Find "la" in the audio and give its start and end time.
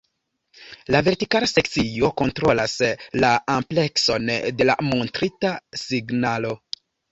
0.95-1.01, 3.25-3.31, 4.73-4.79